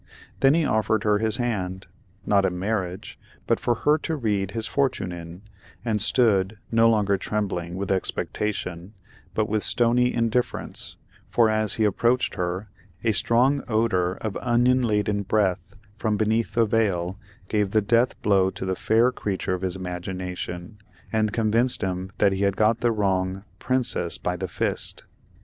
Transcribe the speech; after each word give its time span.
Then 0.39 0.55
he 0.55 0.65
offered 0.65 1.03
her 1.03 1.19
his 1.19 1.37
hand, 1.37 1.85
not 2.25 2.43
in 2.43 2.57
marriage, 2.57 3.19
but 3.45 3.59
for 3.59 3.75
her 3.85 3.99
to 3.99 4.15
read 4.15 4.49
his 4.49 4.65
fortune 4.65 5.11
in, 5.11 5.43
and 5.85 6.01
stood, 6.01 6.57
no 6.71 6.89
longer 6.89 7.19
trembling 7.19 7.75
with 7.75 7.91
expectation, 7.91 8.95
but 9.35 9.47
with 9.47 9.61
stony 9.63 10.11
indifference, 10.11 10.97
for 11.29 11.51
as 11.51 11.75
he 11.75 11.83
approached 11.83 12.33
her, 12.33 12.67
a 13.03 13.11
strong 13.11 13.63
odor 13.67 14.13
of 14.15 14.35
an 14.37 14.41
onion 14.41 14.81
laden 14.81 15.21
breath 15.21 15.75
from 15.99 16.17
beneath 16.17 16.55
the 16.55 16.65
veil, 16.65 17.19
gave 17.47 17.69
the 17.69 17.79
death 17.79 18.19
blow 18.23 18.49
to 18.49 18.65
the 18.65 18.73
fair 18.75 19.11
creature 19.11 19.53
of 19.53 19.61
his 19.61 19.75
imagination, 19.75 20.79
and 21.13 21.31
convinced 21.31 21.83
him 21.83 22.09
that 22.17 22.33
he 22.33 22.41
had 22.41 22.57
got 22.57 22.79
the 22.79 22.91
wrong—— 22.91 23.43
Princess 23.59 24.17
by 24.17 24.35
the 24.35 24.47
fist. 24.47 25.03